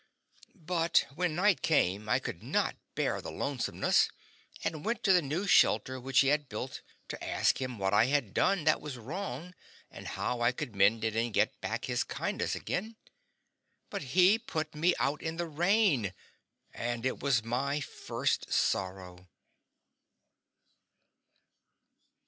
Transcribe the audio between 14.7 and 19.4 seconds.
me out in the rain, and it was my first sorrow.